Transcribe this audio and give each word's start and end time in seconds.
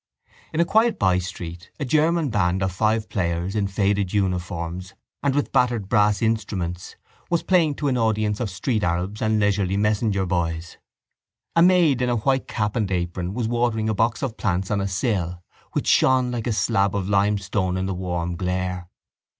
In 0.51 0.59
a 0.59 0.65
quiet 0.65 0.97
bystreet 0.97 1.69
a 1.79 1.85
German 1.85 2.29
band 2.31 2.63
of 2.63 2.71
five 2.71 3.07
players 3.07 3.55
in 3.55 3.67
faded 3.67 4.13
uniforms 4.13 4.95
and 5.21 5.35
with 5.35 5.51
battered 5.51 5.87
brass 5.89 6.23
instruments 6.23 6.95
was 7.29 7.43
playing 7.43 7.75
to 7.75 7.87
an 7.87 7.99
audience 7.99 8.39
of 8.39 8.49
street 8.49 8.83
arabs 8.83 9.21
and 9.21 9.39
leisurely 9.39 9.77
messenger 9.77 10.25
boys. 10.25 10.79
A 11.55 11.61
maid 11.61 12.01
in 12.01 12.09
a 12.09 12.15
white 12.17 12.47
cap 12.47 12.75
and 12.75 12.89
apron 12.89 13.35
was 13.35 13.47
watering 13.47 13.89
a 13.89 13.93
box 13.93 14.23
of 14.23 14.37
plants 14.37 14.71
on 14.71 14.81
a 14.81 14.87
sill 14.87 15.43
which 15.73 15.85
shone 15.85 16.31
like 16.31 16.47
a 16.47 16.51
slab 16.53 16.95
of 16.95 17.07
limestone 17.07 17.77
in 17.77 17.85
the 17.85 17.93
warm 17.93 18.35
glare. 18.35 18.89